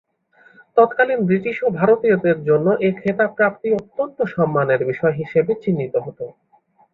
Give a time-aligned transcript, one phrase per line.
[0.77, 6.25] তৎকালীন ব্রিটিশ ও ভারতীয়দের জন্য এ খেতাব প্রাপ্তি অত্যন্ত সম্মানের বিষয় হিসেবে চিহ্নিত হতো।